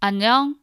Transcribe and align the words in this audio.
안녕. 0.00 0.54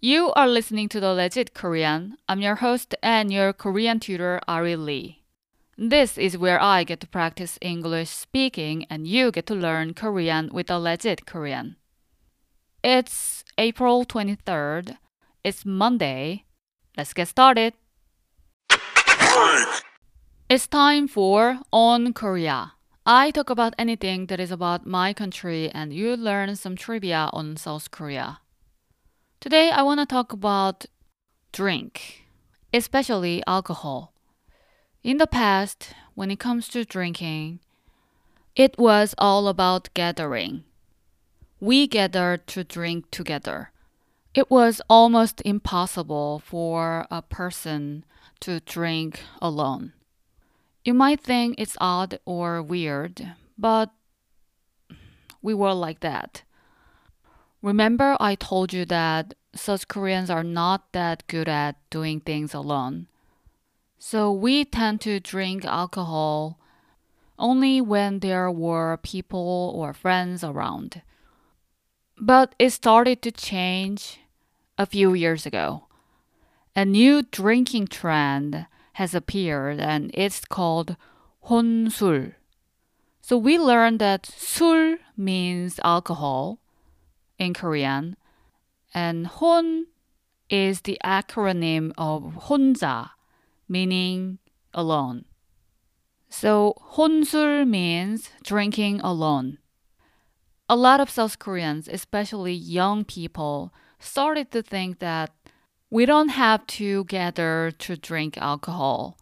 You 0.00 0.32
are 0.34 0.46
listening 0.46 0.88
to 0.90 1.00
the 1.00 1.12
Legit 1.12 1.52
Korean. 1.52 2.16
I'm 2.28 2.40
your 2.40 2.54
host 2.54 2.94
and 3.02 3.32
your 3.32 3.52
Korean 3.52 3.98
tutor, 3.98 4.40
Ari 4.46 4.76
Lee. 4.76 5.24
This 5.76 6.16
is 6.16 6.38
where 6.38 6.62
I 6.62 6.84
get 6.84 7.00
to 7.00 7.08
practice 7.08 7.58
English 7.60 8.10
speaking 8.10 8.86
and 8.88 9.04
you 9.04 9.32
get 9.32 9.46
to 9.46 9.54
learn 9.56 9.94
Korean 9.94 10.48
with 10.52 10.68
the 10.68 10.78
Legit 10.78 11.26
Korean. 11.26 11.74
It's 12.84 13.42
April 13.58 14.04
23rd. 14.04 14.96
It's 15.42 15.66
Monday. 15.66 16.44
Let's 16.96 17.14
get 17.14 17.26
started. 17.26 17.74
It's 20.48 20.68
time 20.68 21.08
for 21.08 21.58
On 21.72 22.12
Korea. 22.12 22.74
I 23.04 23.32
talk 23.32 23.50
about 23.50 23.74
anything 23.76 24.26
that 24.26 24.38
is 24.38 24.52
about 24.52 24.86
my 24.86 25.12
country 25.12 25.68
and 25.68 25.92
you 25.92 26.16
learn 26.16 26.54
some 26.54 26.76
trivia 26.76 27.28
on 27.32 27.56
South 27.56 27.90
Korea. 27.90 28.38
Today 29.42 29.72
I 29.72 29.82
want 29.82 29.98
to 29.98 30.06
talk 30.06 30.32
about 30.32 30.86
drink, 31.50 32.28
especially 32.72 33.42
alcohol. 33.44 34.12
In 35.02 35.16
the 35.16 35.26
past, 35.26 35.94
when 36.14 36.30
it 36.30 36.38
comes 36.38 36.68
to 36.68 36.84
drinking, 36.84 37.58
it 38.54 38.78
was 38.78 39.16
all 39.18 39.48
about 39.48 39.92
gathering. 39.94 40.62
We 41.58 41.88
gathered 41.88 42.46
to 42.54 42.62
drink 42.62 43.10
together. 43.10 43.72
It 44.32 44.48
was 44.48 44.80
almost 44.88 45.42
impossible 45.44 46.38
for 46.38 47.08
a 47.10 47.20
person 47.20 48.04
to 48.42 48.60
drink 48.60 49.22
alone. 49.40 49.92
You 50.84 50.94
might 50.94 51.20
think 51.20 51.56
it's 51.58 51.76
odd 51.80 52.20
or 52.24 52.62
weird, 52.62 53.32
but 53.58 53.90
we 55.42 55.52
were 55.52 55.74
like 55.74 55.98
that. 55.98 56.44
Remember, 57.61 58.15
I 58.19 58.35
told 58.35 58.71
you 58.73 58.85
that 58.85 59.33
South 59.55 59.87
Koreans 59.87 60.29
are 60.29 60.43
not 60.43 60.91
that 60.93 61.27
good 61.27 61.49
at 61.49 61.75
doing 61.89 62.19
things 62.19 62.53
alone. 62.53 63.07
So 63.97 64.31
we 64.31 64.63
tend 64.63 65.01
to 65.01 65.19
drink 65.19 65.65
alcohol 65.65 66.59
only 67.39 67.81
when 67.81 68.19
there 68.19 68.51
were 68.51 68.97
people 68.97 69.73
or 69.75 69.93
friends 69.93 70.43
around. 70.43 71.01
But 72.19 72.55
it 72.57 72.71
started 72.71 73.21
to 73.23 73.31
change 73.31 74.19
a 74.77 74.85
few 74.85 75.13
years 75.13 75.45
ago. 75.45 75.87
A 76.75 76.85
new 76.85 77.23
drinking 77.23 77.87
trend 77.87 78.67
has 78.93 79.13
appeared 79.13 79.79
and 79.79 80.11
it's 80.13 80.45
called 80.45 80.95
혼술. 81.47 82.33
So 83.21 83.37
we 83.37 83.59
learned 83.59 83.99
that 83.99 84.25
술 84.25 84.97
means 85.15 85.79
alcohol 85.83 86.59
in 87.37 87.53
Korean 87.53 88.15
and 88.93 89.27
혼 89.27 89.87
is 90.49 90.81
the 90.81 90.97
acronym 91.03 91.91
of 91.97 92.33
혼자, 92.47 93.11
meaning 93.67 94.39
alone. 94.73 95.25
So 96.29 96.75
혼술 96.93 97.67
means 97.67 98.29
drinking 98.43 99.01
alone. 99.01 99.59
A 100.69 100.75
lot 100.75 100.99
of 100.99 101.09
South 101.09 101.39
Koreans, 101.39 101.87
especially 101.87 102.53
young 102.53 103.05
people, 103.05 103.73
started 103.99 104.51
to 104.51 104.61
think 104.61 104.99
that 104.99 105.31
we 105.89 106.05
don't 106.05 106.29
have 106.29 106.67
to 106.67 107.05
gather 107.05 107.71
to 107.79 107.95
drink 107.95 108.37
alcohol. 108.37 109.17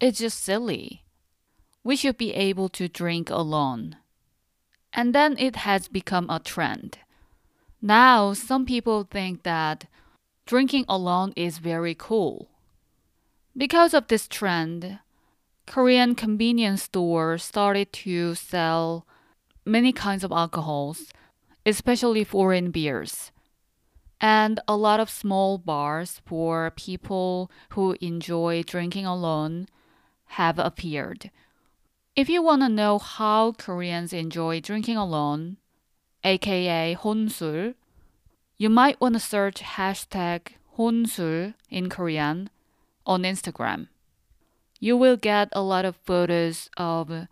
It's 0.00 0.18
just 0.18 0.42
silly. 0.42 1.04
We 1.84 1.96
should 1.96 2.16
be 2.16 2.32
able 2.32 2.70
to 2.70 2.88
drink 2.88 3.28
alone. 3.28 3.96
And 4.92 5.14
then 5.14 5.36
it 5.38 5.56
has 5.56 5.88
become 5.88 6.28
a 6.30 6.40
trend. 6.40 6.98
Now, 7.85 8.33
some 8.33 8.65
people 8.65 9.03
think 9.03 9.43
that 9.43 9.85
drinking 10.47 10.85
alone 10.89 11.33
is 11.35 11.59
very 11.59 11.93
cool. 11.93 12.49
Because 13.55 13.93
of 13.93 14.07
this 14.07 14.27
trend, 14.27 14.97
Korean 15.67 16.15
convenience 16.15 16.81
stores 16.81 17.43
started 17.43 17.93
to 17.93 18.33
sell 18.33 19.05
many 19.65 19.93
kinds 19.93 20.23
of 20.23 20.31
alcohols, 20.31 21.13
especially 21.63 22.23
foreign 22.23 22.71
beers 22.71 23.31
and 24.21 24.59
a 24.67 24.75
lot 24.75 24.99
of 24.99 25.09
small 25.09 25.59
bars 25.59 26.21
for 26.25 26.71
people 26.75 27.51
who 27.69 27.95
enjoy 28.01 28.63
drinking 28.63 29.05
alone 29.05 29.67
have 30.41 30.57
appeared. 30.57 31.29
If 32.15 32.29
you 32.29 32.41
want 32.41 32.61
to 32.63 32.69
know 32.69 32.97
how 32.97 33.51
Koreans 33.51 34.13
enjoy 34.13 34.61
drinking 34.61 34.97
alone, 34.97 35.57
aka 36.23 36.97
혼술, 36.99 37.75
you 38.57 38.69
might 38.69 38.99
want 39.01 39.13
to 39.13 39.19
search 39.19 39.61
hashtag 39.61 40.55
혼술 40.77 41.53
in 41.69 41.89
Korean 41.89 42.49
on 43.05 43.23
Instagram. 43.23 43.87
You 44.79 44.97
will 44.97 45.17
get 45.17 45.49
a 45.51 45.61
lot 45.61 45.85
of 45.85 45.95
photos 45.95 46.69
of 46.77 47.27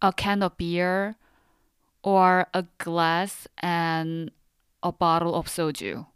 a 0.00 0.12
can 0.12 0.42
of 0.42 0.56
beer 0.56 1.16
or 2.02 2.46
a 2.54 2.64
glass 2.78 3.48
and 3.58 4.30
a 4.82 4.92
bottle 4.92 5.34
of 5.34 5.46
soju. 5.46 6.06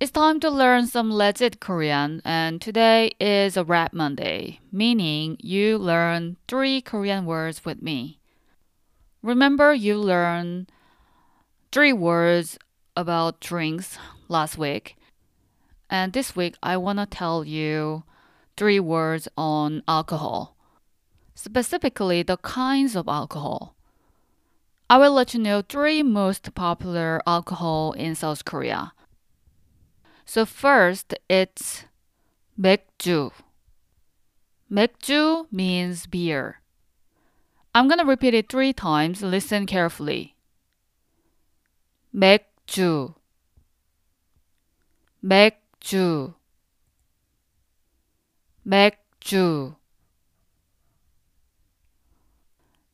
It's 0.00 0.10
time 0.10 0.40
to 0.40 0.50
learn 0.50 0.88
some 0.88 1.12
legit 1.12 1.60
Korean, 1.60 2.20
and 2.24 2.60
today 2.60 3.12
is 3.20 3.56
a 3.56 3.62
rap 3.62 3.92
Monday, 3.92 4.58
meaning 4.72 5.36
you 5.38 5.78
learn 5.78 6.36
three 6.48 6.80
Korean 6.80 7.24
words 7.24 7.64
with 7.64 7.80
me. 7.80 8.18
Remember, 9.22 9.72
you 9.72 9.96
learned 9.96 10.72
three 11.71 11.93
words 11.93 12.57
about 12.95 13.39
drinks 13.39 13.97
last 14.27 14.57
week, 14.57 14.95
and 15.89 16.13
this 16.13 16.35
week 16.35 16.55
I 16.63 16.77
want 16.77 16.99
to 16.99 17.05
tell 17.05 17.43
you 17.43 18.03
three 18.55 18.79
words 18.79 19.27
on 19.37 19.83
alcohol, 19.87 20.55
specifically 21.35 22.23
the 22.23 22.37
kinds 22.37 22.95
of 22.95 23.07
alcohol. 23.07 23.75
I 24.89 24.97
will 24.97 25.11
let 25.11 25.33
you 25.33 25.41
know 25.41 25.61
three 25.61 26.01
most 26.01 26.53
popular 26.55 27.21
alcohol 27.27 27.91
in 27.91 28.15
South 28.15 28.45
Korea. 28.45 28.93
So 30.25 30.45
first, 30.45 31.13
it's 31.29 31.83
맥주. 32.57 33.31
맥주 34.71 35.45
means 35.51 36.07
beer. 36.07 36.61
I'm 37.75 37.89
gonna 37.89 38.05
repeat 38.05 38.33
it 38.33 38.49
three 38.49 38.71
times. 38.71 39.21
Listen 39.21 39.65
carefully. 39.65 40.30
맥주. 42.11 43.13
맥주. 45.19 46.33
맥주. 48.63 49.75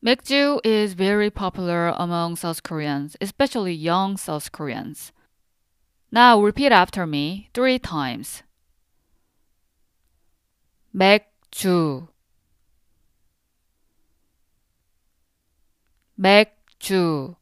맥주 0.00 0.60
is 0.64 0.94
very 0.94 1.30
popular 1.30 1.94
among 1.96 2.36
South 2.36 2.62
Koreans, 2.62 3.16
especially 3.20 3.72
young 3.72 4.16
South 4.16 4.52
Koreans. 4.52 5.12
Now 6.12 6.40
repeat 6.40 6.72
after 6.72 7.06
me 7.06 7.48
three 7.54 7.78
times. 7.78 8.42
맥주 10.94 12.06
맥주 16.16 17.36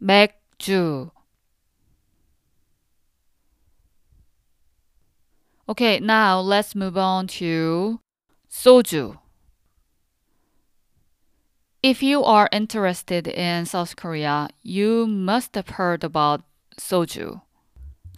맥주 0.00 1.10
Okay, 5.68 6.00
now 6.00 6.40
let's 6.40 6.74
move 6.74 6.98
on 6.98 7.28
to 7.28 8.00
soju. 8.50 9.18
If 11.80 12.02
you 12.02 12.24
are 12.24 12.48
interested 12.50 13.28
in 13.28 13.66
South 13.66 13.94
Korea, 13.94 14.48
you 14.64 15.06
must 15.06 15.54
have 15.54 15.70
heard 15.78 16.02
about 16.02 16.42
soju. 16.76 17.42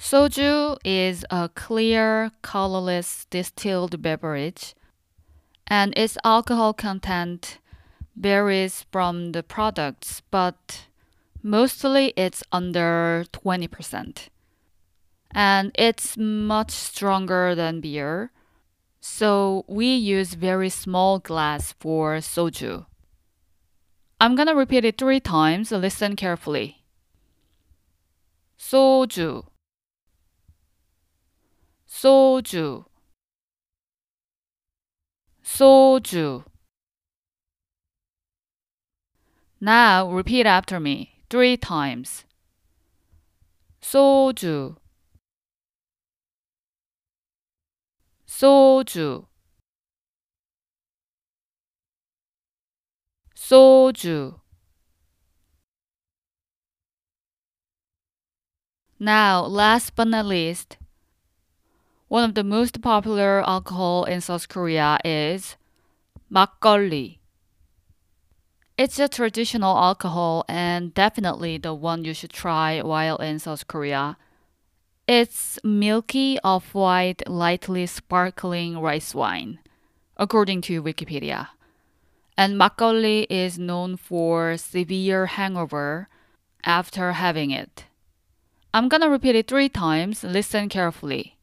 Soju 0.00 0.78
is 0.82 1.26
a 1.30 1.50
clear, 1.54 2.30
colorless 2.40 3.26
distilled 3.28 4.00
beverage, 4.00 4.74
and 5.66 5.92
its 5.94 6.16
alcohol 6.24 6.72
content 6.72 7.58
varies 8.16 8.86
from 8.90 9.32
the 9.32 9.42
products, 9.42 10.22
but 10.30 10.86
Mostly 11.42 12.12
it's 12.16 12.44
under 12.52 13.24
20%. 13.32 14.28
And 15.32 15.72
it's 15.74 16.16
much 16.16 16.70
stronger 16.70 17.54
than 17.54 17.80
beer. 17.80 18.30
So 19.00 19.64
we 19.66 19.86
use 19.94 20.34
very 20.34 20.68
small 20.68 21.18
glass 21.18 21.72
for 21.80 22.18
soju. 22.18 22.86
I'm 24.20 24.36
gonna 24.36 24.54
repeat 24.54 24.84
it 24.84 24.98
three 24.98 25.18
times. 25.18 25.72
Listen 25.72 26.14
carefully. 26.14 26.84
Soju. 28.56 29.46
Soju. 31.88 32.84
Soju. 35.44 36.44
Now 39.60 40.08
repeat 40.08 40.46
after 40.46 40.78
me 40.78 41.11
three 41.31 41.57
times. 41.57 42.25
소주 43.81 44.75
소주 48.25 49.25
소주 53.35 54.41
Now, 58.99 59.45
last 59.45 59.95
but 59.95 60.07
not 60.07 60.25
least, 60.25 60.77
one 62.07 62.23
of 62.23 62.33
the 62.33 62.43
most 62.43 62.81
popular 62.81 63.47
alcohol 63.47 64.05
in 64.05 64.21
South 64.21 64.49
Korea 64.49 64.97
is 65.05 65.55
막걸리. 66.31 67.19
It's 68.82 68.98
a 68.98 69.06
traditional 69.06 69.78
alcohol 69.78 70.44
and 70.48 70.92
definitely 70.92 71.56
the 71.56 71.72
one 71.72 72.04
you 72.04 72.12
should 72.12 72.32
try 72.32 72.82
while 72.82 73.14
in 73.18 73.38
South 73.38 73.68
Korea. 73.68 74.16
It's 75.06 75.56
milky, 75.62 76.40
off 76.42 76.74
white, 76.74 77.22
lightly 77.28 77.86
sparkling 77.86 78.80
rice 78.80 79.14
wine, 79.14 79.60
according 80.16 80.62
to 80.62 80.82
Wikipedia. 80.82 81.50
And 82.36 82.58
makgeolli 82.58 83.28
is 83.30 83.56
known 83.56 83.96
for 83.96 84.56
severe 84.56 85.26
hangover 85.26 86.08
after 86.64 87.12
having 87.12 87.52
it. 87.52 87.84
I'm 88.74 88.88
gonna 88.88 89.08
repeat 89.08 89.36
it 89.36 89.46
three 89.46 89.68
times. 89.68 90.24
Listen 90.24 90.68
carefully. 90.68 91.38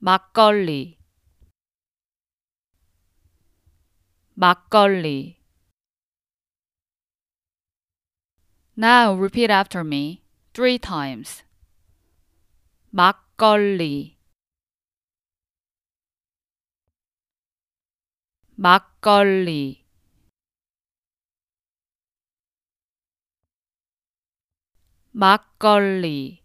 막걸 0.00 1.01
막걸리 4.35 5.37
막걸리 5.37 5.37
Now 8.79 9.15
repeat 9.15 9.49
after 9.49 9.83
me 9.83 10.21
three 10.53 10.77
times. 10.77 11.43
막걸리 12.91 14.17
막걸리 18.55 19.85
막걸리 25.11 26.40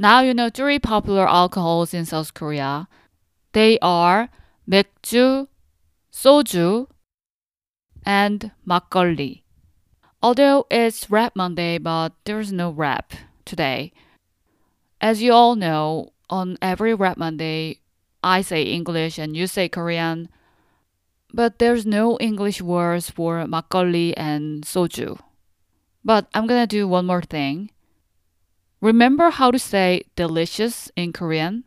Now 0.00 0.22
you 0.22 0.32
know 0.32 0.48
three 0.48 0.78
popular 0.78 1.28
alcohols 1.28 1.92
in 1.92 2.06
South 2.06 2.32
Korea. 2.32 2.88
They 3.52 3.78
are 3.80 4.30
맥주, 4.66 5.46
soju, 6.10 6.86
and 8.06 8.50
막걸리. 8.66 9.42
Although 10.22 10.66
it's 10.70 11.10
Rap 11.10 11.36
Monday, 11.36 11.76
but 11.76 12.14
there's 12.24 12.50
no 12.50 12.70
rap 12.70 13.12
today. 13.44 13.92
As 15.02 15.20
you 15.20 15.34
all 15.34 15.54
know, 15.54 16.12
on 16.30 16.56
every 16.62 16.94
Rap 16.94 17.18
Monday, 17.18 17.80
I 18.24 18.40
say 18.40 18.62
English 18.62 19.18
and 19.18 19.36
you 19.36 19.46
say 19.46 19.68
Korean. 19.68 20.30
But 21.34 21.58
there's 21.58 21.84
no 21.84 22.16
English 22.18 22.62
words 22.62 23.10
for 23.10 23.44
막걸리 23.44 24.14
and 24.16 24.64
soju. 24.64 25.20
But 26.02 26.28
I'm 26.32 26.46
gonna 26.46 26.66
do 26.66 26.88
one 26.88 27.04
more 27.04 27.22
thing. 27.22 27.70
Remember 28.84 29.30
how 29.30 29.50
to 29.50 29.58
say 29.58 30.02
delicious 30.16 30.90
in 30.96 31.12
Korean? 31.12 31.64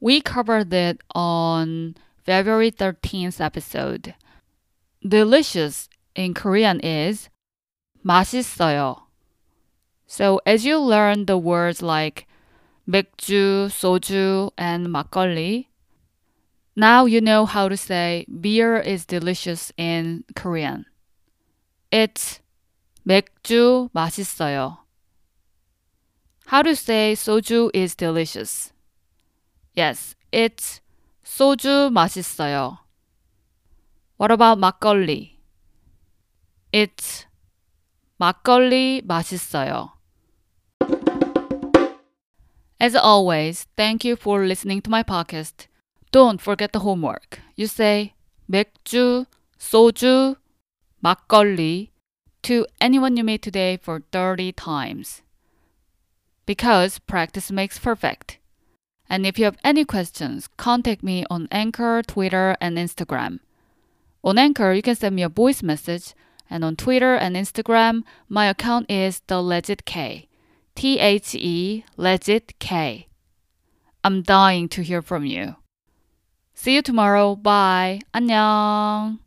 We 0.00 0.22
covered 0.22 0.72
it 0.72 1.02
on 1.14 1.96
February 2.24 2.70
13th 2.70 3.40
episode. 3.40 4.14
Delicious 5.06 5.88
in 6.14 6.32
Korean 6.32 6.80
is 6.80 7.28
맛있어요. 8.04 9.02
So 10.06 10.40
as 10.46 10.64
you 10.64 10.78
learn 10.78 11.26
the 11.26 11.38
words 11.38 11.82
like 11.82 12.26
맥주, 12.88 13.68
soju, 13.70 14.50
and 14.56 14.88
막걸리, 14.88 15.66
now 16.74 17.04
you 17.04 17.20
know 17.20 17.44
how 17.44 17.68
to 17.68 17.76
say 17.76 18.26
beer 18.40 18.78
is 18.78 19.04
delicious 19.04 19.70
in 19.76 20.24
Korean. 20.34 20.86
It's 21.92 22.40
맥주 23.06 23.90
맛있어요. 23.94 24.78
How 26.46 26.62
to 26.62 26.74
say 26.74 27.14
soju 27.14 27.70
is 27.72 27.94
delicious? 27.94 28.72
Yes, 29.74 30.14
it's 30.32 30.80
소주 31.24 31.90
맛있어요. 31.92 32.78
What 34.16 34.32
about 34.32 34.58
막걸리? 34.58 35.38
It's 36.72 37.26
막걸리 38.18 39.02
맛있어요. 39.02 39.92
As 42.80 42.96
always, 42.96 43.66
thank 43.76 44.04
you 44.04 44.16
for 44.16 44.44
listening 44.44 44.80
to 44.82 44.90
my 44.90 45.02
podcast. 45.02 45.68
Don't 46.12 46.40
forget 46.40 46.72
the 46.72 46.80
homework. 46.80 47.38
You 47.54 47.66
say 47.66 48.14
맥주, 48.50 49.26
소주, 49.58 50.36
막걸리 51.00 51.90
to 52.42 52.66
anyone 52.80 53.16
you 53.16 53.24
meet 53.24 53.42
today 53.42 53.76
for 53.76 54.02
30 54.10 54.52
times. 54.52 55.22
Because 56.45 56.99
practice 56.99 57.51
makes 57.51 57.79
perfect. 57.79 58.37
And 59.09 59.25
if 59.25 59.37
you 59.37 59.45
have 59.45 59.57
any 59.63 59.85
questions, 59.85 60.47
contact 60.57 61.03
me 61.03 61.25
on 61.29 61.47
Anchor, 61.51 62.01
Twitter, 62.05 62.55
and 62.59 62.77
Instagram. 62.77 63.39
On 64.23 64.37
Anchor, 64.37 64.73
you 64.73 64.81
can 64.81 64.95
send 64.95 65.15
me 65.15 65.21
a 65.21 65.29
voice 65.29 65.61
message, 65.61 66.13
and 66.49 66.63
on 66.63 66.75
Twitter 66.75 67.15
and 67.15 67.35
Instagram, 67.35 68.03
my 68.27 68.47
account 68.47 68.89
is 68.89 69.21
the 69.27 69.41
legit 69.41 69.85
K. 69.85 70.27
T 70.75 70.99
H 70.99 71.35
E 71.35 71.85
legit 71.97 72.57
K. 72.59 73.07
I'm 74.03 74.21
dying 74.21 74.67
to 74.69 74.81
hear 74.81 75.01
from 75.01 75.25
you. 75.25 75.55
See 76.53 76.75
you 76.75 76.81
tomorrow. 76.81 77.35
Bye. 77.35 78.01
안녕. 78.13 79.19